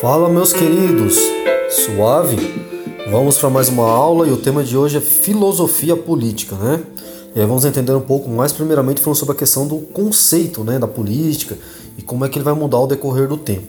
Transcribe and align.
Fala, 0.00 0.28
meus 0.28 0.52
queridos, 0.52 1.16
suave? 1.70 2.36
Vamos 3.10 3.38
para 3.38 3.50
mais 3.50 3.68
uma 3.68 3.90
aula 3.90 4.28
e 4.28 4.30
o 4.30 4.36
tema 4.36 4.62
de 4.62 4.76
hoje 4.76 4.98
é 4.98 5.00
filosofia 5.00 5.96
política, 5.96 6.54
né? 6.54 6.84
E 7.34 7.40
aí 7.40 7.46
vamos 7.46 7.64
entender 7.64 7.92
um 7.92 8.00
pouco 8.00 8.28
mais, 8.30 8.52
primeiramente, 8.52 9.00
falando 9.00 9.18
sobre 9.18 9.34
a 9.34 9.38
questão 9.38 9.66
do 9.66 9.78
conceito 9.78 10.62
né, 10.62 10.78
da 10.78 10.86
política 10.86 11.56
e 11.96 12.02
como 12.02 12.24
é 12.24 12.28
que 12.28 12.38
ele 12.38 12.44
vai 12.44 12.54
mudar 12.54 12.76
ao 12.76 12.86
decorrer 12.86 13.26
do 13.26 13.36
tempo. 13.36 13.66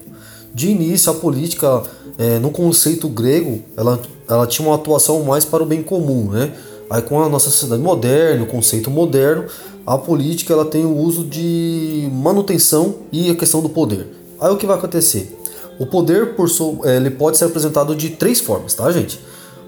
De 0.54 0.70
início, 0.70 1.12
a 1.12 1.16
política, 1.16 1.84
é, 2.18 2.38
no 2.40 2.52
conceito 2.52 3.08
grego, 3.10 3.64
ela, 3.76 4.00
ela 4.28 4.46
tinha 4.46 4.68
uma 4.68 4.76
atuação 4.76 5.24
mais 5.24 5.46
para 5.46 5.64
o 5.64 5.66
bem 5.66 5.82
comum, 5.82 6.30
né? 6.30 6.54
Aí 6.90 7.02
com 7.02 7.22
a 7.22 7.30
nossa 7.30 7.50
sociedade 7.50 7.82
moderna, 7.82 8.44
o 8.44 8.48
conceito 8.48 8.90
moderno, 8.90 9.46
a 9.90 9.98
política 9.98 10.54
ela 10.54 10.66
tem 10.66 10.86
o 10.86 10.96
uso 10.96 11.24
de 11.24 12.08
manutenção 12.12 12.98
e 13.12 13.32
a 13.32 13.36
questão 13.36 13.60
do 13.60 13.70
poder. 13.70 14.06
Aí 14.40 14.52
o 14.52 14.56
que 14.56 14.68
vai 14.68 14.78
acontecer? 14.78 15.36
O 15.80 15.86
poder, 15.88 16.36
por 16.36 16.48
so, 16.48 16.82
é, 16.84 16.98
ele 16.98 17.10
pode 17.10 17.40
ser 17.40 17.46
apresentado 17.46 17.96
de 17.96 18.12
três 18.12 18.40
formas, 18.40 18.76
tá, 18.76 18.92
gente? 18.92 19.20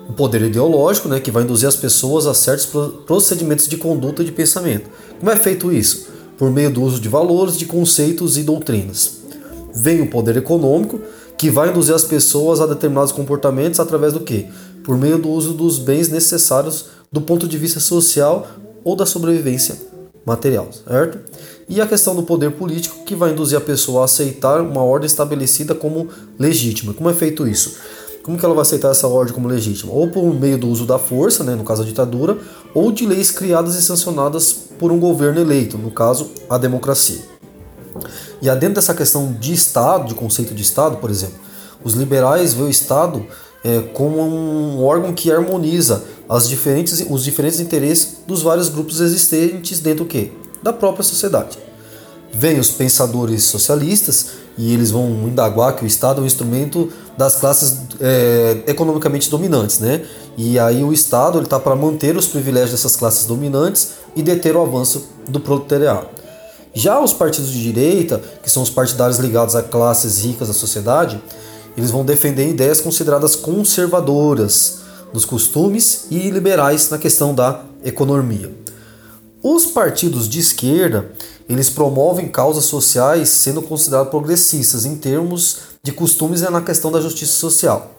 O 0.07 0.13
poder 0.13 0.44
ideológico, 0.44 1.09
né, 1.09 1.20
que 1.20 1.31
vai 1.31 1.41
induzir 1.41 1.67
as 1.67 1.75
pessoas 1.75 2.27
a 2.27 2.35
certos 2.35 2.67
procedimentos 3.07 3.67
de 3.67 3.77
conduta 3.77 4.21
e 4.21 4.25
de 4.25 4.31
pensamento. 4.31 4.91
Como 5.20 5.31
é 5.31 5.35
feito 5.35 5.71
isso? 5.71 6.09
Por 6.38 6.52
meio 6.52 6.69
do 6.69 6.83
uso 6.83 7.02
de 7.02 7.09
valores, 7.09 7.58
de 7.58 7.66
conceitos 7.66 8.38
e 8.38 8.44
doutrinas. 8.44 9.22
Vem 9.73 10.02
o 10.02 10.08
poder 10.11 10.38
econômico, 10.38 11.02
que 11.35 11.49
vai 11.49 11.69
induzir 11.69 11.95
as 11.95 12.03
pessoas 12.03 12.61
a 12.61 12.67
determinados 12.67 13.11
comportamentos 13.11 13.80
através 13.80 14.13
do 14.13 14.19
quê? 14.19 14.45
Por 14.83 14.99
meio 14.99 15.17
do 15.17 15.30
uso 15.30 15.53
dos 15.53 15.80
bens 15.80 16.09
necessários 16.09 16.89
do 17.11 17.22
ponto 17.22 17.47
de 17.47 17.58
vista 17.58 17.80
social 17.80 18.47
ou 18.83 18.95
da 18.95 19.08
sobrevivência 19.08 19.89
material, 20.25 20.70
certo? 20.71 21.20
E 21.67 21.81
a 21.81 21.88
questão 21.88 22.16
do 22.16 22.23
poder 22.23 22.52
político 22.52 23.03
que 23.05 23.16
vai 23.16 23.31
induzir 23.31 23.57
a 23.57 23.61
pessoa 23.61 24.02
a 24.02 24.05
aceitar 24.05 24.61
uma 24.61 24.84
ordem 24.84 25.07
estabelecida 25.07 25.73
como 25.73 26.09
legítima. 26.38 26.94
Como 26.94 27.09
é 27.09 27.13
feito 27.13 27.47
isso? 27.47 27.77
Como 28.23 28.38
que 28.38 28.45
ela 28.45 28.53
vai 28.53 28.61
aceitar 28.61 28.92
essa 28.92 29.08
ordem 29.08 29.33
como 29.33 29.47
legítima? 29.47 29.92
Ou 29.92 30.09
por 30.09 30.33
meio 30.33 30.58
do 30.58 30.67
uso 30.67 30.86
da 30.86 30.99
força, 30.99 31.44
né, 31.44 31.55
no 31.55 31.64
caso 31.64 31.81
a 31.81 31.86
ditadura, 31.86 32.38
ou 32.73 32.92
de 32.92 33.05
leis 33.05 33.31
criadas 33.31 33.75
e 33.75 33.81
sancionadas 33.81 34.53
por 34.77 34.92
um 34.92 34.99
governo 34.99 35.39
eleito, 35.39 35.77
no 35.77 35.92
caso 35.92 36.30
a 36.49 36.58
democracia. 36.58 37.22
E 38.42 38.49
dentro 38.52 38.75
dessa 38.75 38.94
questão 38.94 39.33
de 39.33 39.53
Estado, 39.53 40.08
de 40.08 40.14
conceito 40.14 40.53
de 40.53 40.61
Estado, 40.61 40.97
por 40.97 41.09
exemplo, 41.09 41.36
os 41.83 41.94
liberais 41.94 42.53
veem 42.53 42.67
o 42.67 42.69
Estado 42.69 43.25
é, 43.64 43.80
como 43.94 44.22
um 44.22 44.84
órgão 44.84 45.14
que 45.14 45.31
harmoniza 45.31 46.04
as 46.28 46.48
diferentes, 46.48 47.06
os 47.09 47.23
diferentes 47.23 47.59
interesses 47.59 48.17
dos 48.26 48.42
vários 48.42 48.70
grupos 48.70 49.00
existentes 49.00 49.80
dentro 49.80 50.06
do 50.06 50.08
quê? 50.08 50.31
Da 50.64 50.72
própria 50.72 51.04
sociedade. 51.04 51.58
Vêm 52.34 52.59
os 52.59 52.72
pensadores 52.72 53.44
socialistas 53.44 54.42
e 54.58 54.73
eles 54.73 54.92
vão 54.92 55.09
indagar 55.28 55.76
que 55.76 55.84
o 55.84 55.88
Estado 55.88 56.22
é 56.22 56.23
um 56.23 56.28
instrumento 56.28 56.92
das 57.17 57.36
classes 57.36 57.80
é, 58.00 58.64
economicamente 58.67 59.30
dominantes, 59.30 59.80
né? 59.80 60.06
E 60.38 60.58
aí 60.58 60.84
o 60.84 60.94
Estado 60.94 61.42
está 61.42 61.59
para 61.59 61.76
manter 61.76 62.16
os 62.16 62.28
privilégios 62.28 62.72
dessas 62.72 62.95
classes 62.95 63.26
dominantes 63.26 63.92
e 64.16 64.23
deter 64.23 64.56
o 64.56 64.62
avanço 64.62 65.09
do 65.28 65.39
proletariado. 65.39 66.08
Já 66.73 67.02
os 67.02 67.12
partidos 67.12 67.52
de 67.52 67.62
direita, 67.62 68.22
que 68.42 68.50
são 68.50 68.64
os 68.64 68.70
partidários 68.70 69.20
ligados 69.20 69.56
a 69.56 69.62
classes 69.62 70.23
ricas 70.23 70.48
da 70.48 70.54
sociedade, 70.54 71.22
eles 71.75 71.91
vão 71.91 72.05
defender 72.05 72.50
ideias 72.50 72.81
consideradas 72.81 73.36
conservadoras 73.36 74.80
nos 75.14 75.25
costumes 75.25 76.05
e 76.09 76.30
liberais 76.30 76.89
na 76.89 76.97
questão 76.97 77.33
da 77.33 77.64
economia. 77.83 78.52
Os 79.44 79.66
partidos 79.66 80.30
de 80.30 80.39
esquerda, 80.39 81.11
eles 81.49 81.69
promovem 81.69 82.27
causas 82.27 82.66
sociais 82.66 83.30
sendo 83.30 83.61
considerados 83.61 84.11
progressistas 84.11 84.86
em 84.86 84.95
termos 84.95 85.59
de 85.83 85.92
costumes 85.92 86.42
e 86.42 86.49
na 86.49 86.61
questão 86.61 86.92
da 86.92 87.02
justiça 87.02 87.33
social. 87.33 87.92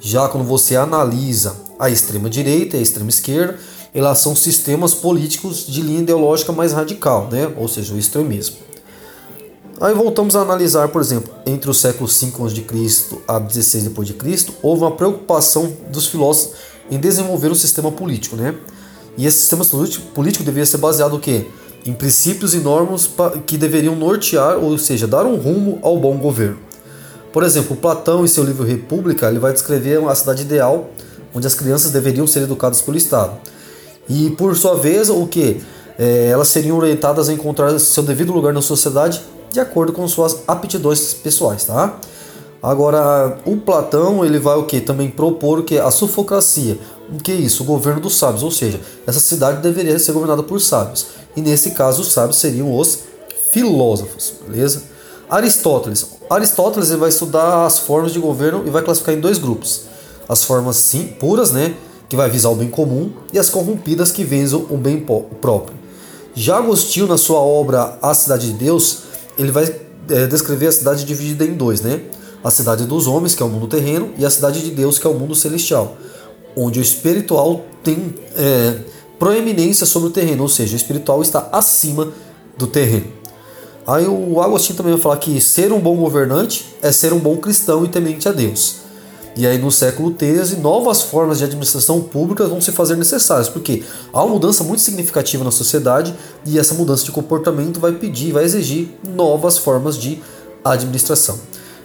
Já 0.00 0.28
quando 0.28 0.44
você 0.44 0.76
analisa 0.76 1.54
a 1.78 1.88
extrema 1.88 2.28
direita 2.28 2.76
e 2.76 2.80
a 2.80 2.82
extrema 2.82 3.08
esquerda, 3.08 3.58
elas 3.94 4.18
são 4.18 4.34
sistemas 4.34 4.92
políticos 4.92 5.64
de 5.66 5.80
linha 5.80 6.00
ideológica 6.00 6.52
mais 6.52 6.72
radical, 6.72 7.28
né? 7.30 7.52
ou 7.56 7.68
seja, 7.68 7.94
o 7.94 7.98
extremismo. 7.98 8.56
Aí 9.80 9.92
voltamos 9.92 10.36
a 10.36 10.40
analisar, 10.40 10.88
por 10.88 11.00
exemplo, 11.00 11.34
entre 11.44 11.68
o 11.68 11.74
século 11.74 12.08
5 12.08 12.46
a.C. 12.46 13.16
a 13.26 13.38
16 13.40 13.84
depois 13.84 14.06
de 14.06 14.14
Cristo, 14.14 14.54
houve 14.62 14.82
uma 14.82 14.92
preocupação 14.92 15.72
dos 15.90 16.06
filósofos 16.06 16.54
em 16.90 16.98
desenvolver 16.98 17.50
um 17.50 17.56
sistema 17.56 17.90
político, 17.90 18.36
né? 18.36 18.54
E 19.16 19.26
esse 19.26 19.38
sistema 19.38 19.64
político 20.14 20.44
deveria 20.44 20.66
ser 20.66 20.78
baseado 20.78 21.16
o 21.16 21.20
quê? 21.20 21.46
Em 21.84 21.92
princípios 21.92 22.54
e 22.54 22.58
normas 22.58 23.10
que 23.46 23.58
deveriam 23.58 23.96
nortear, 23.96 24.58
ou 24.58 24.78
seja, 24.78 25.08
dar 25.08 25.26
um 25.26 25.36
rumo 25.36 25.80
ao 25.82 25.98
bom 25.98 26.16
governo. 26.18 26.58
Por 27.32 27.42
exemplo, 27.42 27.76
Platão, 27.76 28.24
em 28.24 28.28
seu 28.28 28.44
livro 28.44 28.64
República, 28.64 29.28
ele 29.28 29.40
vai 29.40 29.52
descrever 29.52 30.02
a 30.08 30.14
cidade 30.14 30.42
ideal, 30.42 30.88
onde 31.34 31.48
as 31.48 31.54
crianças 31.54 31.90
deveriam 31.90 32.28
ser 32.28 32.42
educadas 32.42 32.80
pelo 32.80 32.96
Estado. 32.96 33.36
E 34.08 34.30
por 34.30 34.54
sua 34.56 34.76
vez, 34.76 35.10
o 35.10 35.26
que? 35.26 35.60
É, 35.98 36.28
elas 36.28 36.48
seriam 36.48 36.76
orientadas 36.76 37.28
a 37.28 37.32
encontrar 37.32 37.76
seu 37.78 38.02
devido 38.02 38.32
lugar 38.32 38.52
na 38.52 38.62
sociedade 38.62 39.20
de 39.54 39.60
acordo 39.60 39.92
com 39.92 40.06
suas 40.08 40.40
aptidões 40.46 41.14
pessoais, 41.14 41.64
tá? 41.64 41.98
Agora, 42.60 43.38
o 43.46 43.56
Platão, 43.56 44.24
ele 44.24 44.38
vai 44.38 44.56
o 44.56 44.64
que? 44.64 44.80
Também 44.80 45.08
propor 45.08 45.60
o 45.60 45.62
que? 45.62 45.78
A 45.78 45.90
sufocracia. 45.90 46.78
O 47.12 47.22
que 47.22 47.30
é 47.30 47.34
isso? 47.34 47.62
O 47.62 47.66
governo 47.66 48.00
dos 48.00 48.16
sábios, 48.16 48.42
ou 48.42 48.50
seja, 48.50 48.80
essa 49.06 49.20
cidade 49.20 49.62
deveria 49.62 49.98
ser 49.98 50.12
governada 50.12 50.42
por 50.42 50.60
sábios. 50.60 51.06
E 51.36 51.40
nesse 51.40 51.70
caso, 51.70 52.02
os 52.02 52.12
sábios 52.12 52.38
seriam 52.38 52.76
os 52.76 53.00
filósofos, 53.52 54.34
beleza? 54.48 54.82
Aristóteles. 55.30 56.06
Aristóteles 56.28 56.90
ele 56.90 56.98
vai 56.98 57.10
estudar 57.10 57.64
as 57.64 57.78
formas 57.78 58.12
de 58.12 58.18
governo 58.18 58.64
e 58.66 58.70
vai 58.70 58.82
classificar 58.82 59.14
em 59.14 59.20
dois 59.20 59.38
grupos. 59.38 59.82
As 60.28 60.42
formas 60.42 60.76
sim, 60.76 61.06
puras, 61.20 61.52
né, 61.52 61.74
que 62.08 62.16
vai 62.16 62.28
visar 62.28 62.48
o 62.48 62.56
bem 62.56 62.70
comum, 62.70 63.12
e 63.32 63.38
as 63.38 63.50
corrompidas 63.50 64.10
que 64.10 64.24
visam 64.24 64.66
o 64.70 64.76
bem 64.76 65.06
próprio. 65.40 65.76
Já 66.34 66.56
Agostinho, 66.56 67.06
na 67.06 67.16
sua 67.16 67.38
obra 67.38 67.98
A 68.02 68.12
Cidade 68.14 68.50
de 68.50 68.54
Deus, 68.54 69.03
ele 69.38 69.50
vai 69.50 69.64
é, 70.10 70.26
descrever 70.26 70.66
a 70.66 70.72
cidade 70.72 71.04
dividida 71.04 71.44
em 71.44 71.54
dois, 71.54 71.80
né? 71.80 72.00
A 72.42 72.50
cidade 72.50 72.84
dos 72.84 73.06
homens, 73.06 73.34
que 73.34 73.42
é 73.42 73.46
o 73.46 73.48
mundo 73.48 73.66
terreno, 73.66 74.12
e 74.18 74.24
a 74.24 74.30
cidade 74.30 74.62
de 74.62 74.70
Deus, 74.70 74.98
que 74.98 75.06
é 75.06 75.10
o 75.10 75.14
mundo 75.14 75.34
celestial, 75.34 75.96
onde 76.56 76.78
o 76.78 76.82
espiritual 76.82 77.64
tem 77.82 78.14
é, 78.36 78.76
proeminência 79.18 79.86
sobre 79.86 80.08
o 80.08 80.12
terreno, 80.12 80.42
ou 80.42 80.48
seja, 80.48 80.74
o 80.74 80.76
espiritual 80.76 81.22
está 81.22 81.48
acima 81.52 82.12
do 82.58 82.66
terreno. 82.66 83.06
Aí 83.86 84.06
o 84.06 84.40
Agostinho 84.40 84.76
também 84.76 84.92
vai 84.92 85.00
falar 85.00 85.16
que 85.18 85.40
ser 85.40 85.72
um 85.72 85.78
bom 85.78 85.96
governante 85.96 86.74
é 86.80 86.90
ser 86.90 87.12
um 87.12 87.18
bom 87.18 87.36
cristão 87.36 87.84
e 87.84 87.88
temente 87.88 88.28
a 88.28 88.32
Deus. 88.32 88.83
E 89.36 89.46
aí 89.46 89.58
no 89.58 89.70
século 89.70 90.14
XIII, 90.16 90.60
novas 90.60 91.02
formas 91.02 91.38
de 91.38 91.44
administração 91.44 92.00
pública 92.00 92.46
vão 92.46 92.60
se 92.60 92.70
fazer 92.70 92.96
necessárias, 92.96 93.48
porque 93.48 93.82
há 94.12 94.22
uma 94.22 94.34
mudança 94.34 94.62
muito 94.62 94.80
significativa 94.80 95.42
na 95.42 95.50
sociedade 95.50 96.14
e 96.46 96.58
essa 96.58 96.74
mudança 96.74 97.04
de 97.04 97.10
comportamento 97.10 97.80
vai 97.80 97.92
pedir, 97.92 98.32
vai 98.32 98.44
exigir 98.44 98.90
novas 99.02 99.58
formas 99.58 99.98
de 99.98 100.22
administração. 100.64 101.38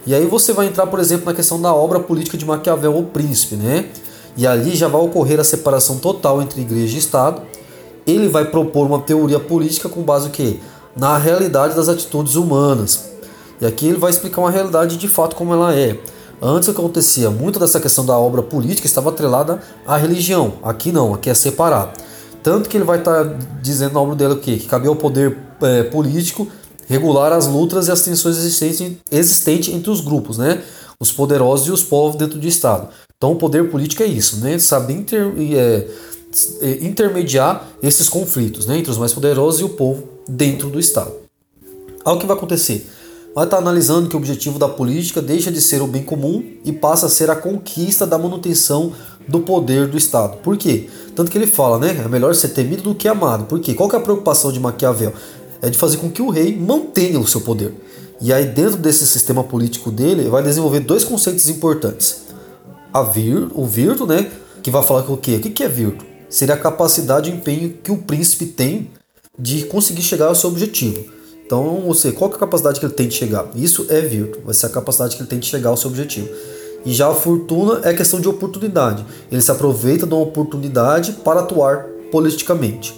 E 0.06 0.14
aí 0.14 0.26
você 0.26 0.54
vai 0.54 0.68
entrar, 0.68 0.88
por 0.88 1.00
exemplo, 1.00 1.26
na 1.26 1.34
questão 1.34 1.60
da 1.60 1.74
obra 1.74 2.00
política 2.00 2.38
de 2.38 2.46
Maquiavel, 2.46 2.98
O 2.98 3.04
Príncipe, 3.04 3.56
né? 3.56 3.90
E 4.38 4.48
ali 4.48 4.76
já 4.76 4.88
vai 4.88 5.02
ocorrer 5.02 5.40
a 5.40 5.44
separação 5.44 5.98
total 5.98 6.42
entre 6.42 6.62
igreja 6.62 6.96
e 6.96 7.00
Estado. 7.00 7.42
Ele 8.08 8.30
vai 8.30 8.46
propor 8.46 8.86
uma 8.86 9.00
teoria 9.00 9.40
política 9.40 9.90
com 9.90 10.02
base 10.02 10.28
o 10.28 10.32
quê? 10.32 10.60
Na 10.96 11.18
realidade 11.18 11.76
das 11.76 11.90
atitudes 11.90 12.36
humanas. 12.36 13.10
E 13.60 13.66
aqui 13.66 13.88
ele 13.88 13.98
vai 13.98 14.10
explicar 14.10 14.42
uma 14.42 14.52
realidade 14.52 14.98
de 14.98 15.08
fato 15.08 15.36
como 15.36 15.54
ela 15.54 15.76
é. 15.76 16.00
Antes 16.42 16.70
acontecia? 16.70 17.30
Muito 17.30 17.60
dessa 17.60 17.80
questão 17.80 18.06
da 18.06 18.18
obra 18.18 18.42
política 18.42 18.88
estava 18.88 19.10
atrelada 19.10 19.62
à 19.86 19.98
religião. 19.98 20.54
Aqui 20.64 20.92
não, 20.92 21.14
aqui 21.14 21.30
é 21.30 21.34
separado. 21.34 22.00
Tanto 22.42 22.70
que 22.70 22.78
ele 22.78 22.86
vai 22.86 23.00
estar 23.00 23.26
tá 23.26 23.36
dizendo 23.62 23.94
na 23.94 24.02
obra 24.02 24.16
dele 24.16 24.34
o 24.34 24.40
quê? 24.40 24.56
Que 24.56 24.68
cabia 24.68 24.90
ao 24.90 24.96
poder 24.96 25.38
é, 25.62 25.84
político 25.84 26.48
regular 26.88 27.32
as 27.34 27.46
lutas 27.46 27.88
e 27.88 27.92
as 27.92 28.02
tensões 28.02 28.38
existentes, 28.38 28.98
existentes 29.12 29.74
entre 29.74 29.92
os 29.92 30.02
grupos, 30.02 30.38
né? 30.38 30.64
Os 31.00 31.12
poderosos 31.12 31.68
e 31.68 31.72
os 31.72 31.84
povos 31.84 32.16
dentro 32.16 32.40
do 32.40 32.48
Estado. 32.48 32.90
Então 33.18 33.34
o 33.34 33.36
poder 33.36 33.70
político 33.70 34.02
é 34.02 34.06
isso, 34.06 34.38
né? 34.38 34.58
Saber 34.58 34.94
inter, 34.94 35.34
é, 35.38 35.88
é, 36.62 36.86
intermediar 36.86 37.68
esses 37.84 38.08
conflitos 38.08 38.66
né? 38.66 38.78
entre 38.78 38.92
os 38.92 38.98
mais 38.98 39.12
poderosos 39.12 39.60
e 39.60 39.64
o 39.66 39.70
povo 39.70 40.08
dentro 40.28 40.70
do 40.70 40.80
Estado. 40.80 41.12
Olha 42.06 42.16
o 42.16 42.20
que 42.20 42.26
vai 42.26 42.38
acontecer 42.38 42.90
vai 43.36 43.46
estar 43.46 43.58
analisando 43.58 44.10
que 44.10 44.16
o 44.16 44.20
objetivo 44.20 44.58
da 44.58 44.68
política 44.68 45.22
deixa 45.22 45.52
de 45.52 45.62
ser 45.62 45.82
o 45.82 45.88
bem 45.88 46.04
comum 46.04 46.44
e 46.66 46.72
passa 46.72 47.06
a 47.06 47.10
ser 47.10 47.30
a 47.30 47.36
conquista 47.36 48.06
da 48.06 48.18
manutenção 48.18 48.94
do 49.28 49.42
poder 49.42 49.88
do 49.88 49.98
Estado. 49.98 50.38
Por 50.38 50.58
quê? 50.58 50.90
Tanto 51.16 51.30
que 51.32 51.38
ele 51.38 51.48
fala, 51.48 51.78
né? 51.78 52.02
É 52.04 52.08
melhor 52.08 52.34
ser 52.34 52.50
temido 52.50 52.82
do 52.82 52.96
que 52.96 53.08
amado. 53.08 53.46
Por 53.46 53.60
quê? 53.60 53.74
Qual 53.74 53.88
que 53.88 53.96
é 53.96 54.00
a 54.00 54.02
preocupação 54.02 54.52
de 54.52 54.60
Maquiavel? 54.60 55.14
É 55.62 55.70
de 55.70 55.78
fazer 55.78 55.98
com 55.98 56.10
que 56.10 56.22
o 56.22 56.30
rei 56.30 56.58
mantenha 56.58 57.20
o 57.20 57.28
seu 57.28 57.42
poder. 57.42 57.74
E 58.22 58.34
aí, 58.34 58.46
dentro 58.46 58.78
desse 58.78 59.06
sistema 59.06 59.44
político 59.44 59.92
dele, 59.92 60.28
vai 60.30 60.44
desenvolver 60.44 60.82
dois 60.82 61.04
conceitos 61.04 61.48
importantes. 61.48 62.24
A 62.92 63.04
vir, 63.04 63.48
o 63.54 63.66
virto, 63.66 64.06
né? 64.06 64.30
Que 64.64 64.72
vai 64.72 64.84
falar 64.84 65.04
que 65.04 65.12
o 65.12 65.18
quê? 65.18 65.36
O 65.36 65.40
que 65.40 65.64
é 65.64 65.70
virto? 65.70 66.06
Seria 66.30 66.56
a 66.56 66.58
capacidade 66.58 67.30
e 67.30 67.34
empenho 67.34 67.78
que 67.84 67.92
o 67.92 67.98
príncipe 67.98 68.46
tem 68.46 68.90
de 69.38 69.64
conseguir 69.66 70.02
chegar 70.02 70.28
ao 70.28 70.36
seu 70.36 70.50
objetivo. 70.50 71.19
Então, 71.50 71.82
ou 71.88 71.96
seja, 71.96 72.16
qual 72.16 72.30
é 72.30 72.36
a 72.36 72.38
capacidade 72.38 72.80
que 72.80 72.86
ele 72.86 72.94
tem 72.94 73.08
de 73.08 73.16
chegar? 73.16 73.50
Isso 73.56 73.88
é 73.90 74.00
virtude, 74.02 74.46
vai 74.46 74.54
ser 74.54 74.68
a 74.68 74.70
capacidade 74.70 75.16
que 75.16 75.24
ele 75.24 75.30
tem 75.30 75.40
de 75.40 75.48
chegar 75.48 75.72
ao 75.72 75.78
seu 75.78 75.90
objetivo. 75.90 76.30
E 76.86 76.94
já 76.94 77.10
a 77.10 77.14
fortuna 77.16 77.82
é 77.82 77.92
questão 77.92 78.22
de 78.22 78.30
oportunidade. 78.30 79.04
Ele 79.32 79.42
se 79.42 79.50
aproveita 79.50 80.06
de 80.06 80.14
uma 80.14 80.22
oportunidade 80.22 81.14
para 81.24 81.40
atuar 81.40 81.88
politicamente. 82.12 82.94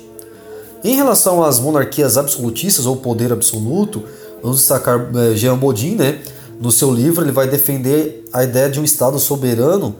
Em 0.83 0.97
relação 0.97 1.41
às 1.41 1.59
monarquias 1.59 2.17
absolutistas 2.17 2.85
ou 2.85 2.97
poder 2.97 3.31
absoluto, 3.31 4.03
vamos 4.43 4.57
destacar 4.57 5.09
é, 5.15 5.33
Jean 5.33 5.57
Bodin, 5.57 5.95
né? 5.95 6.21
No 6.59 6.73
seu 6.73 6.91
livro, 6.91 7.23
ele 7.23 7.31
vai 7.31 7.47
defender 7.47 8.27
a 8.33 8.43
ideia 8.43 8.69
de 8.69 8.81
um 8.81 8.83
Estado 8.83 9.17
soberano 9.17 9.95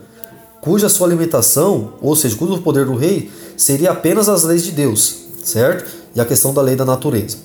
cuja 0.60 0.90
sua 0.90 1.06
alimentação, 1.06 1.94
ou 2.02 2.14
seja, 2.14 2.36
cujo 2.36 2.60
poder 2.60 2.84
do 2.84 2.96
rei, 2.96 3.30
seria 3.56 3.92
apenas 3.92 4.28
as 4.28 4.42
leis 4.42 4.62
de 4.62 4.72
Deus, 4.72 5.20
certo? 5.42 5.90
E 6.14 6.20
a 6.20 6.24
questão 6.26 6.52
da 6.52 6.60
lei 6.60 6.76
da 6.76 6.84
natureza. 6.84 7.38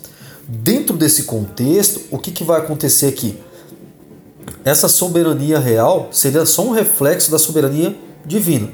Dentro 0.48 0.87
desse 0.98 1.24
contexto, 1.24 2.02
o 2.12 2.18
que, 2.18 2.32
que 2.32 2.44
vai 2.44 2.60
acontecer 2.60 3.08
aqui? 3.08 3.38
Essa 4.66 4.88
soberania 4.88 5.60
real 5.60 6.10
seria 6.12 6.46
só 6.46 6.64
um 6.64 6.72
reflexo 6.72 7.32
da 7.32 7.40
soberania 7.40 7.96
divina. 8.26 8.70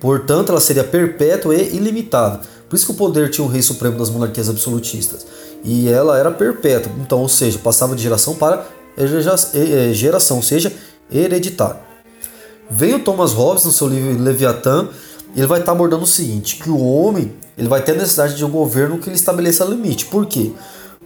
Portanto, 0.00 0.50
ela 0.50 0.60
seria 0.60 0.84
perpétua 0.84 1.54
e 1.54 1.76
ilimitada. 1.76 2.40
Por 2.68 2.76
isso 2.76 2.86
que 2.86 2.92
o 2.92 2.96
poder 2.96 3.30
tinha 3.30 3.44
um 3.44 3.48
rei 3.48 3.62
supremo 3.62 3.98
das 3.98 4.10
monarquias 4.10 4.48
absolutistas. 4.48 5.26
E 5.64 5.88
ela 5.88 6.18
era 6.18 6.30
perpétua, 6.30 6.90
então, 7.00 7.20
ou 7.20 7.28
seja, 7.28 7.58
passava 7.58 7.94
de 7.94 8.02
geração 8.02 8.34
para 8.34 8.66
geração, 9.92 10.38
ou 10.38 10.42
seja, 10.42 10.72
hereditário. 11.10 11.80
Veio 12.68 13.00
Thomas 13.00 13.32
Hobbes 13.32 13.64
no 13.64 13.72
seu 13.72 13.86
livro 13.86 14.20
Leviatã, 14.22 14.88
ele 15.36 15.46
vai 15.46 15.60
estar 15.60 15.72
abordando 15.72 16.04
o 16.04 16.06
seguinte, 16.06 16.56
que 16.56 16.68
o 16.68 16.78
homem 16.78 17.32
ele 17.56 17.68
vai 17.68 17.82
ter 17.82 17.94
necessidade 17.94 18.34
de 18.34 18.44
um 18.44 18.50
governo 18.50 18.98
que 18.98 19.08
lhe 19.08 19.16
estabeleça 19.16 19.64
limite. 19.64 20.06
Por 20.06 20.26
quê? 20.26 20.52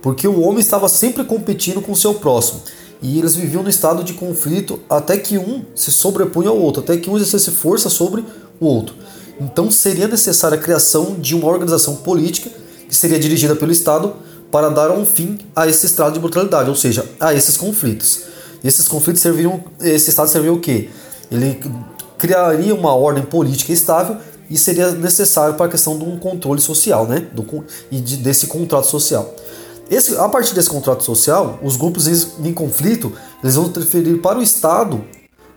Porque 0.06 0.28
o 0.28 0.40
homem 0.42 0.60
estava 0.60 0.88
sempre 0.88 1.24
competindo 1.24 1.82
com 1.82 1.90
o 1.90 1.96
seu 1.96 2.14
próximo. 2.14 2.60
E 3.02 3.18
eles 3.18 3.34
viviam 3.34 3.64
no 3.64 3.68
estado 3.68 4.04
de 4.04 4.12
conflito 4.12 4.78
até 4.88 5.18
que 5.18 5.36
um 5.36 5.64
se 5.74 5.90
sobrepunha 5.90 6.48
ao 6.48 6.56
outro, 6.56 6.80
até 6.80 6.96
que 6.96 7.10
um 7.10 7.16
exercesse 7.16 7.50
força 7.50 7.90
sobre 7.90 8.24
o 8.60 8.66
outro. 8.66 8.94
Então 9.40 9.68
seria 9.68 10.06
necessária 10.06 10.56
a 10.56 10.60
criação 10.60 11.16
de 11.18 11.34
uma 11.34 11.48
organização 11.48 11.96
política 11.96 12.48
que 12.88 12.94
seria 12.94 13.18
dirigida 13.18 13.56
pelo 13.56 13.72
Estado 13.72 14.14
para 14.48 14.68
dar 14.68 14.92
um 14.92 15.04
fim 15.04 15.40
a 15.56 15.66
esse 15.66 15.86
estado 15.86 16.12
de 16.12 16.20
brutalidade, 16.20 16.70
ou 16.70 16.76
seja, 16.76 17.04
a 17.18 17.34
esses 17.34 17.56
conflitos. 17.56 18.20
E 18.62 18.68
esses 18.68 18.86
conflitos 18.86 19.20
serviriam, 19.20 19.60
esse 19.80 20.10
Estado 20.10 20.28
serviria 20.28 20.56
o 20.56 20.60
quê? 20.60 20.88
Ele 21.32 21.60
criaria 22.16 22.72
uma 22.72 22.94
ordem 22.94 23.24
política 23.24 23.72
estável 23.72 24.18
e 24.48 24.56
seria 24.56 24.92
necessário 24.92 25.56
para 25.56 25.66
a 25.66 25.68
questão 25.68 25.98
de 25.98 26.04
um 26.04 26.16
controle 26.16 26.60
social, 26.60 27.08
né? 27.08 27.26
Do, 27.32 27.64
e 27.90 27.98
de, 27.98 28.18
desse 28.18 28.46
contrato 28.46 28.86
social. 28.86 29.34
Esse, 29.90 30.16
a 30.16 30.28
partir 30.28 30.54
desse 30.54 30.68
contrato 30.68 31.04
social, 31.04 31.58
os 31.62 31.76
grupos 31.76 32.06
em 32.06 32.52
conflito 32.52 33.12
eles 33.42 33.54
vão 33.54 33.68
transferir 33.68 34.20
para 34.20 34.38
o 34.38 34.42
Estado 34.42 35.04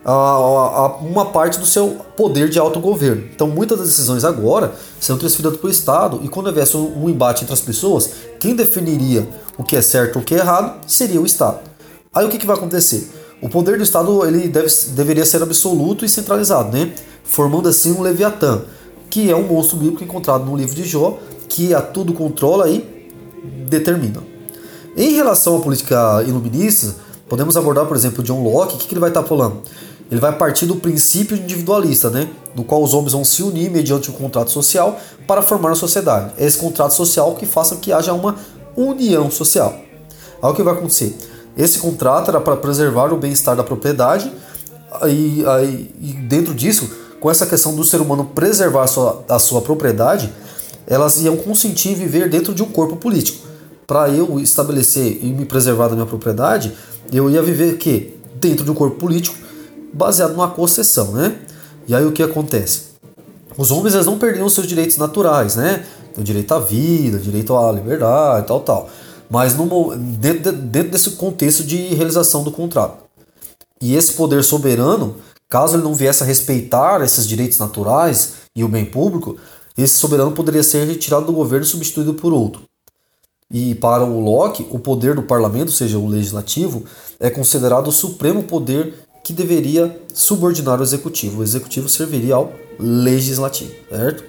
a, 0.06 0.12
a, 0.12 0.16
a 0.16 0.88
uma 0.98 1.26
parte 1.26 1.60
do 1.60 1.66
seu 1.66 1.98
poder 2.16 2.48
de 2.50 2.60
autogoverno. 2.60 3.24
Então, 3.34 3.48
muitas 3.48 3.80
das 3.80 3.88
decisões 3.88 4.24
agora 4.24 4.74
serão 5.00 5.18
transferidas 5.18 5.58
para 5.58 5.68
o 5.68 5.72
Estado 5.72 6.20
e 6.24 6.30
quando 6.30 6.48
houvesse 6.48 6.78
um, 6.78 7.06
um 7.06 7.10
embate 7.10 7.44
entre 7.44 7.54
as 7.54 7.62
pessoas, 7.62 8.12
quem 8.40 8.56
definiria 8.56 9.28
o 9.58 9.64
que 9.64 9.76
é 9.76 9.82
certo 9.82 10.18
ou 10.18 10.22
o 10.22 10.26
que 10.26 10.36
é 10.36 10.38
errado 10.38 10.80
seria 10.88 11.20
o 11.20 11.26
Estado. 11.26 11.60
Aí 12.14 12.26
o 12.26 12.30
que, 12.30 12.38
que 12.38 12.46
vai 12.46 12.56
acontecer? 12.56 13.10
O 13.42 13.50
poder 13.50 13.78
do 13.78 13.84
Estado 13.84 14.26
ele 14.26 14.48
deve, 14.48 14.68
deveria 14.90 15.26
ser 15.26 15.42
absoluto 15.42 16.06
e 16.06 16.10
centralizado, 16.10 16.72
né? 16.72 16.94
formando 17.24 17.70
assim 17.70 17.92
um 17.92 18.02
Leviatã, 18.02 18.62
que 19.10 19.32
é 19.32 19.36
um 19.36 19.44
monstro 19.44 19.78
bíblico 19.78 20.04
encontrado 20.04 20.46
no 20.46 20.56
livro 20.56 20.76
de 20.76 20.84
Jó, 20.84 21.18
que 21.48 21.74
a 21.74 21.82
tudo 21.82 22.14
controla 22.14 22.70
e 22.70 22.99
determinam. 23.70 24.24
Em 24.98 25.14
relação 25.14 25.58
à 25.58 25.60
política 25.62 26.24
iluminista, 26.28 26.96
podemos 27.28 27.56
abordar, 27.56 27.86
por 27.86 27.96
exemplo, 27.96 28.24
John 28.24 28.44
Locke, 28.44 28.76
o 28.76 28.78
que, 28.78 28.88
que 28.88 28.94
ele 28.94 29.00
vai 29.00 29.10
estar 29.10 29.24
falando? 29.24 29.62
Ele 30.12 30.20
vai 30.20 30.36
partir 30.36 30.66
do 30.66 30.76
princípio 30.76 31.38
individualista, 31.38 32.10
né? 32.10 32.28
no 32.56 32.64
qual 32.64 32.84
os 32.84 32.94
homens 32.94 33.14
vão 33.14 33.24
se 33.24 33.44
unir 33.44 33.70
mediante 33.70 34.10
um 34.10 34.14
contrato 34.14 34.52
social 34.52 35.00
para 35.28 35.42
formar 35.42 35.70
uma 35.70 35.76
sociedade. 35.76 36.34
É 36.38 36.46
esse 36.46 36.58
contrato 36.58 36.94
social 36.94 37.36
que 37.36 37.46
faça 37.46 37.76
que 37.76 37.94
haja 37.94 38.12
uma 38.14 38.36
união 38.76 39.30
social. 39.30 39.80
Aí 40.42 40.50
o 40.50 40.54
que 40.54 40.64
vai 40.64 40.74
acontecer? 40.74 41.16
Esse 41.56 41.80
contrato 41.80 42.30
era 42.30 42.42
para 42.42 42.58
preservar 42.58 43.14
o 43.14 43.18
bem-estar 43.18 43.56
da 43.56 43.64
propriedade 43.64 44.32
e, 45.08 45.46
aí, 45.46 45.94
e 46.02 46.14
dentro 46.14 46.54
disso, 46.56 46.90
com 47.20 47.30
essa 47.30 47.46
questão 47.46 47.76
do 47.76 47.84
ser 47.84 48.02
humano 48.02 48.26
preservar 48.26 48.84
a 48.84 48.88
sua, 48.88 49.24
a 49.30 49.40
sua 49.40 49.62
propriedade, 49.62 50.34
elas 50.88 51.22
iam 51.22 51.38
consentir 51.38 51.94
viver 51.96 52.30
dentro 52.30 52.54
de 52.54 52.64
um 52.64 52.72
corpo 52.72 52.96
político. 52.96 53.49
Para 53.90 54.08
eu 54.08 54.40
estabelecer 54.40 55.18
e 55.24 55.34
me 55.34 55.46
preservar 55.46 55.88
da 55.88 55.96
minha 55.96 56.06
propriedade, 56.06 56.78
eu 57.12 57.28
ia 57.28 57.42
viver 57.42 57.80
que 57.80 58.20
dentro 58.36 58.64
de 58.64 58.70
um 58.70 58.76
corpo 58.76 58.98
político 58.98 59.36
baseado 59.92 60.34
numa 60.34 60.48
concessão, 60.48 61.12
né? 61.12 61.40
E 61.88 61.96
aí 61.96 62.06
o 62.06 62.12
que 62.12 62.22
acontece? 62.22 62.82
Os 63.58 63.72
homens 63.72 63.96
eles 63.96 64.06
não 64.06 64.20
perdiam 64.20 64.48
seus 64.48 64.68
direitos 64.68 64.96
naturais, 64.98 65.56
né? 65.56 65.88
O 66.16 66.22
direito 66.22 66.54
à 66.54 66.60
vida, 66.60 67.18
direito 67.18 67.58
à 67.58 67.72
liberdade, 67.72 68.46
tal, 68.46 68.60
tal. 68.60 68.92
Mas 69.28 69.56
no, 69.56 69.96
dentro, 69.96 70.52
dentro 70.52 70.92
desse 70.92 71.10
contexto 71.14 71.64
de 71.64 71.96
realização 71.96 72.44
do 72.44 72.52
contrato. 72.52 73.04
E 73.82 73.96
esse 73.96 74.14
poder 74.14 74.44
soberano, 74.44 75.16
caso 75.50 75.76
ele 75.76 75.84
não 75.84 75.96
viesse 75.96 76.22
a 76.22 76.28
respeitar 76.28 77.02
esses 77.02 77.28
direitos 77.28 77.58
naturais 77.58 78.34
e 78.56 78.64
o 78.64 78.68
bem 78.68 78.86
público, 78.86 79.36
esse 79.76 79.96
soberano 79.96 80.32
poderia 80.32 80.62
ser 80.62 80.86
retirado 80.86 81.26
do 81.26 81.34
governo 81.34 81.66
e 81.66 81.68
substituído 81.68 82.14
por 82.14 82.32
outro. 82.32 82.69
E 83.52 83.74
para 83.74 84.04
o 84.04 84.20
Locke, 84.20 84.68
o 84.70 84.78
poder 84.78 85.16
do 85.16 85.24
parlamento, 85.24 85.72
seja, 85.72 85.98
o 85.98 86.08
legislativo, 86.08 86.84
é 87.20 87.32
considerado 87.32 87.88
o 87.88 87.92
supremo 87.92 88.44
poder 88.44 88.94
que 89.24 89.34
deveria 89.34 90.00
subordinar 90.14 90.80
o 90.80 90.84
executivo. 90.84 91.40
O 91.40 91.44
executivo 91.44 91.90
serviria 91.90 92.36
ao 92.36 92.54
legislativo, 92.80 93.74
certo? 93.90 94.24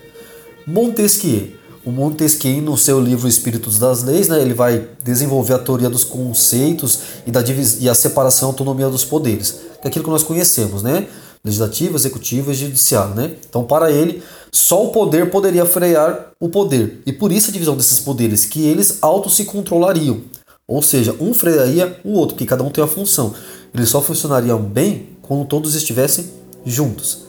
Montesquieu. 0.67 1.49
O 1.85 1.91
Montesquieu, 1.91 2.63
no 2.63 2.79
seu 2.79 2.99
livro 2.99 3.29
Espíritos 3.29 3.79
das 3.79 4.03
Leis, 4.03 4.29
né, 4.29 4.41
ele 4.41 4.55
vai 4.55 4.89
desenvolver 5.05 5.53
a 5.53 5.59
teoria 5.59 5.91
dos 5.91 6.05
conceitos 6.05 7.01
e, 7.27 7.31
da 7.31 7.43
e 7.79 7.89
a 7.91 7.95
separação 7.95 8.49
e 8.49 8.53
autonomia 8.53 8.89
dos 8.89 9.05
poderes, 9.05 9.61
é 9.83 9.89
aquilo 9.89 10.05
que 10.05 10.11
nós 10.11 10.23
conhecemos, 10.23 10.83
né? 10.83 11.07
Legislativo, 11.45 11.97
executivo 11.97 12.51
e 12.51 12.55
judiciário, 12.55 13.15
né? 13.15 13.37
Então, 13.49 13.65
para 13.65 13.91
ele, 13.91 14.23
só 14.53 14.85
o 14.85 14.91
poder 14.91 15.31
poderia 15.31 15.65
frear 15.65 16.33
o 16.39 16.49
poder. 16.49 17.03
E 17.07 17.13
por 17.13 17.33
isso 17.33 17.51
a 17.51 17.53
divisão 17.53 17.77
desses 17.77 17.99
poderes, 17.99 18.45
que 18.45 18.67
eles 18.67 18.99
auto 19.01 19.31
se 19.31 19.45
controlariam. 19.45 20.21
Ou 20.67 20.83
seja, 20.83 21.17
um 21.21 21.35
frearia 21.35 21.99
o 22.05 22.13
outro, 22.13 22.35
porque 22.35 22.47
cada 22.47 22.63
um 22.63 22.71
tem 22.71 22.83
uma 22.83 22.89
função. 22.89 23.35
Eles 23.75 23.89
só 23.89 24.01
funcionariam 24.01 24.61
bem 24.61 25.09
quando 25.23 25.45
todos 25.45 25.75
estivessem 25.75 26.31
juntos. 26.65 27.25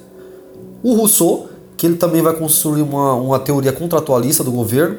O 0.83 0.93
Rousseau, 0.93 1.49
que 1.77 1.85
ele 1.85 1.95
também 1.95 2.21
vai 2.21 2.33
construir 2.35 2.81
uma, 2.81 3.13
uma 3.15 3.39
teoria 3.39 3.71
contratualista 3.71 4.43
do 4.43 4.51
governo, 4.51 4.97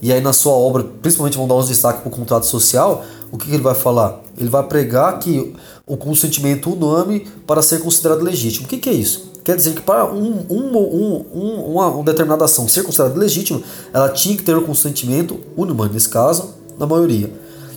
e 0.00 0.12
aí 0.12 0.20
na 0.20 0.32
sua 0.32 0.52
obra, 0.52 0.84
principalmente 1.02 1.36
vão 1.36 1.46
dar 1.46 1.54
uns 1.54 1.68
destaques 1.68 2.02
para 2.02 2.08
o 2.08 2.12
contrato 2.12 2.46
social, 2.46 3.04
o 3.34 3.36
que, 3.36 3.50
ele 3.50 3.64
vai 3.64 3.74
falar? 3.74 4.20
Ele 4.38 4.48
vai 4.48 4.62
pregar 4.62 5.18
que 5.18 5.52
o 5.84 5.96
consentimento 5.96 6.70
unânime 6.70 7.26
para 7.44 7.62
ser 7.62 7.80
considerado 7.80 8.22
legítimo. 8.22 8.64
O 8.64 8.68
que, 8.68 8.78
que 8.78 8.88
é 8.88 8.92
isso? 8.92 9.32
Quer 9.42 9.56
dizer 9.56 9.74
que 9.74 9.82
para 9.82 10.06
um, 10.06 10.46
um, 10.48 10.78
um, 10.78 11.72
uma, 11.72 11.88
uma, 11.88 12.04
determinada 12.04 12.44
ação 12.44 12.68
ser 12.68 12.84
considerada 12.84 13.18
legítima, 13.18 13.60
ela 13.92 14.08
tinha 14.08 14.36
que 14.36 14.44
ter 14.44 14.56
o 14.56 14.62
consentimento 14.62 15.40
unânime, 15.56 15.94
nesse 15.94 16.08
caso, 16.08 16.54
na 16.78 16.86
maioria. 16.86 17.28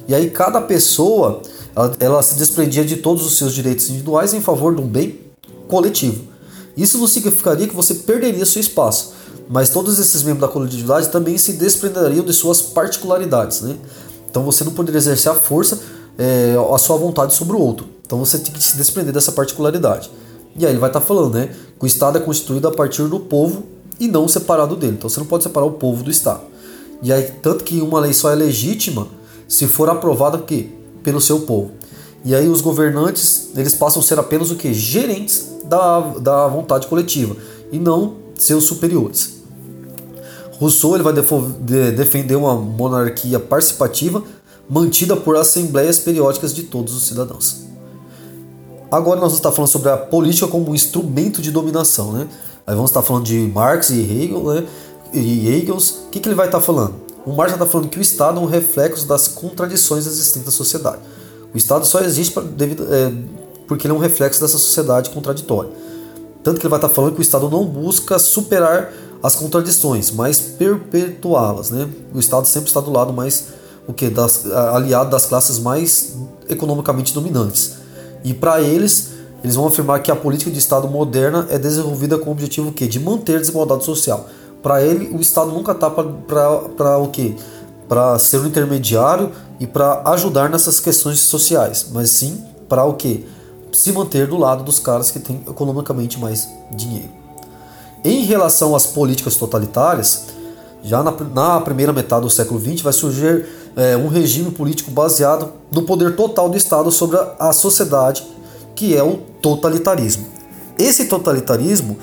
E 0.08 0.14
aí 0.14 0.30
cada 0.30 0.62
pessoa 0.62 1.42
ela, 1.76 1.96
ela 2.00 2.22
se 2.22 2.36
desprendia 2.36 2.86
de 2.86 2.98
todos 2.98 3.26
os 3.26 3.36
seus 3.36 3.52
direitos 3.52 3.90
individuais 3.90 4.36
em 4.36 4.42
favor 4.42 4.76
de 4.76 4.82
um 4.82 4.88
bem 4.88 5.20
coletivo. 5.68 6.22
Isso 6.78 7.00
não 7.00 7.08
significaria 7.08 7.68
que 7.68 7.76
você 7.76 7.96
perderia 7.96 8.46
seu 8.46 8.60
espaço, 8.60 9.14
mas 9.50 9.70
todos 9.70 9.98
esses 9.98 10.22
membros 10.22 10.42
da 10.42 10.54
coletividade 10.54 11.10
também 11.10 11.36
se 11.40 11.54
desprenderiam 11.54 12.24
de 12.24 12.32
suas 12.32 12.62
particularidades. 12.62 13.62
Né? 13.62 13.76
Então 14.38 14.46
você 14.46 14.64
não 14.64 14.72
poderia 14.72 15.00
exercer 15.00 15.32
a 15.32 15.36
força, 15.36 15.80
é, 16.16 16.54
a 16.72 16.78
sua 16.78 16.96
vontade 16.96 17.34
sobre 17.34 17.58
o 17.58 17.60
outro. 17.60 17.88
Então 18.06 18.20
você 18.20 18.38
tem 18.38 18.54
que 18.54 18.64
se 18.64 18.78
desprender 18.78 19.12
dessa 19.12 19.32
particularidade. 19.32 20.12
E 20.56 20.64
aí 20.64 20.72
ele 20.72 20.80
vai 20.80 20.92
estar 20.92 21.00
tá 21.00 21.06
falando, 21.06 21.34
né? 21.34 21.56
Que 21.80 21.86
o 21.86 21.88
Estado 21.88 22.20
é 22.20 22.22
constituído 22.22 22.68
a 22.68 22.72
partir 22.72 23.02
do 23.08 23.20
povo 23.20 23.64
e 24.00 24.08
não 24.08 24.28
separado 24.28 24.76
dele. 24.76 24.94
Então 24.96 25.10
você 25.10 25.20
não 25.20 25.26
pode 25.26 25.42
separar 25.42 25.66
o 25.66 25.72
povo 25.72 26.04
do 26.04 26.12
Estado. 26.12 26.42
E 27.02 27.12
aí, 27.12 27.32
tanto 27.42 27.64
que 27.64 27.82
uma 27.82 28.00
lei 28.00 28.14
só 28.14 28.30
é 28.32 28.36
legítima 28.36 29.08
se 29.48 29.66
for 29.66 29.90
aprovada 29.90 30.38
que 30.38 30.72
pelo 31.02 31.20
seu 31.20 31.40
povo. 31.40 31.72
E 32.24 32.36
aí 32.36 32.48
os 32.48 32.62
governantes, 32.62 33.50
eles 33.56 33.74
passam 33.74 34.04
a 34.04 34.06
ser 34.06 34.20
apenas 34.20 34.52
o 34.52 34.56
que? 34.56 34.72
Gerentes 34.72 35.48
da, 35.66 36.00
da 36.20 36.48
vontade 36.48 36.86
coletiva 36.86 37.36
e 37.72 37.80
não 37.80 38.18
seus 38.36 38.66
superiores. 38.66 39.37
Rousseau 40.60 40.96
ele 40.96 41.04
vai 41.04 41.14
defender 41.14 42.36
uma 42.36 42.56
monarquia 42.56 43.40
participativa 43.40 44.24
mantida 44.70 45.16
por 45.16 45.38
assembleias 45.38 46.00
periódicas 46.00 46.54
de 46.54 46.64
todos 46.64 46.94
os 46.94 47.08
cidadãos. 47.08 47.66
Agora 48.92 49.20
nós 49.20 49.30
vamos 49.30 49.38
estar 49.38 49.52
falando 49.52 49.70
sobre 49.70 49.90
a 49.90 49.98
política 49.98 50.48
como 50.48 50.72
um 50.72 50.76
instrumento 50.76 51.42
de 51.42 51.52
dominação, 51.52 52.12
né? 52.12 52.28
Aí 52.66 52.76
vamos 52.76 52.90
estar 52.90 53.02
falando 53.02 53.26
de 53.26 53.38
Marx 53.54 53.90
e 53.90 54.00
Hegel, 54.02 54.44
né? 54.44 54.66
E 55.14 55.48
Hegel, 55.48 55.78
o 55.78 56.10
que, 56.10 56.20
que 56.20 56.28
ele 56.28 56.36
vai 56.36 56.48
estar 56.48 56.60
falando? 56.60 57.08
o 57.28 57.34
Marx 57.34 57.52
está 57.52 57.66
falando 57.66 57.90
que 57.90 58.00
o 58.00 58.02
Estado 58.02 58.40
é 58.40 58.42
um 58.42 58.46
reflexo 58.46 59.06
das 59.06 59.28
contradições 59.28 60.08
existentes 60.08 60.46
na 60.46 60.52
sociedade. 60.52 61.00
O 61.54 61.58
Estado 61.58 61.86
só 61.86 62.00
existe 62.00 62.34
pra, 62.34 62.42
devido, 62.42 62.88
é, 62.90 63.12
porque 63.68 63.86
ele 63.86 63.94
é 63.94 63.98
um 63.98 64.00
reflexo 64.00 64.40
dessa 64.40 64.58
sociedade 64.58 65.10
contraditória. 65.10 65.70
Tanto 66.42 66.58
que 66.58 66.66
ele 66.66 66.70
vai 66.70 66.78
estar 66.78 66.88
falando 66.88 67.16
que 67.16 67.20
o 67.20 67.22
Estado 67.22 67.50
não 67.50 67.66
busca 67.66 68.18
superar 68.18 68.94
as 69.22 69.36
contradições, 69.36 70.12
mas 70.12 70.40
perpetuá-las. 70.40 71.72
Né? 71.72 71.88
O 72.14 72.20
Estado 72.20 72.48
sempre 72.48 72.68
está 72.68 72.80
do 72.80 72.92
lado 72.92 73.14
mais 73.14 73.46
o 73.88 73.94
que 73.94 74.10
das, 74.10 74.46
aliado 74.46 75.10
das 75.10 75.26
classes 75.26 75.60
mais 75.60 76.16
economicamente 76.50 77.14
dominantes. 77.14 77.76
E 78.24 78.34
para 78.34 78.62
eles, 78.62 79.12
eles 79.44 79.56
vão 79.56 79.68
afirmar 79.68 80.02
que 80.02 80.12
a 80.12 80.16
política 80.16 80.52
de 80.52 80.60
Estado 80.60 80.88
moderna 80.88 81.48
é 81.50 81.58
desenvolvida 81.58 82.18
com 82.18 82.30
o 82.30 82.34
objetivo 82.34 82.72
que 82.72 82.88
de 82.88 83.00
manter 83.00 83.38
a 83.38 83.40
desigualdade 83.40 83.86
social. 83.86 84.28
Para 84.62 84.84
ele, 84.84 85.08
o 85.16 85.22
Estado 85.22 85.52
nunca 85.52 85.72
está 85.72 85.90
para 85.90 86.98
o 86.98 87.08
quê? 87.10 87.36
Para 87.88 88.20
ser 88.20 88.40
um 88.40 88.48
intermediário 88.48 89.32
e 89.60 89.66
para 89.66 90.02
ajudar 90.12 90.50
nessas 90.50 90.80
questões 90.80 91.20
sociais, 91.20 91.88
mas 91.92 92.10
sim 92.10 92.44
para 92.68 92.84
o 92.84 92.96
quê? 92.96 93.24
Se 93.72 93.92
manter 93.94 94.28
do 94.28 94.38
lado 94.38 94.64
dos 94.64 94.80
caras 94.80 95.12
que 95.12 95.20
têm 95.20 95.42
economicamente 95.48 96.20
mais 96.20 96.48
dinheiro. 96.76 97.27
Em 98.04 98.24
relação 98.24 98.76
às 98.76 98.86
políticas 98.86 99.36
totalitárias, 99.36 100.28
já 100.84 101.04
na, 101.04 101.12
na 101.12 101.62
primeira 101.62 101.92
metade 101.92 102.22
do 102.22 102.30
século 102.30 102.60
XX 102.60 102.82
vai 102.82 102.94
surgir 102.94 103.46
é, 103.76 103.98
um 103.98 104.08
regime 104.08 104.52
político 104.52 104.92
baseado 104.92 105.52
no 105.72 105.84
poder 105.84 106.16
total 106.16 106.50
do 106.50 106.58
Estado 106.58 106.92
sobre 106.92 107.18
a, 107.18 107.36
a 107.40 107.54
sociedade, 107.54 108.26
que 108.76 108.96
é 108.96 109.04
o 109.04 109.18
totalitarismo. 109.42 110.26
Esse 110.78 111.06
totalitarismo 111.06 111.98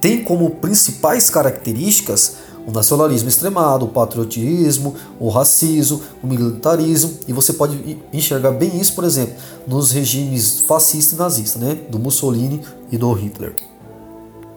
tem 0.00 0.22
como 0.22 0.50
principais 0.50 1.30
características 1.30 2.46
o 2.66 2.72
nacionalismo 2.72 3.28
extremado, 3.28 3.84
o 3.84 3.88
patriotismo, 3.88 4.96
o 5.20 5.28
racismo, 5.28 6.02
o 6.20 6.26
militarismo, 6.26 7.12
e 7.28 7.32
você 7.32 7.52
pode 7.52 7.98
enxergar 8.12 8.50
bem 8.50 8.80
isso, 8.80 8.92
por 8.94 9.04
exemplo, 9.04 9.34
nos 9.68 9.92
regimes 9.92 10.60
fascista 10.66 11.14
e 11.14 11.18
nazista, 11.18 11.60
né, 11.60 11.78
do 11.88 11.98
Mussolini 11.98 12.60
e 12.90 12.98
do 12.98 13.12
Hitler. 13.12 13.54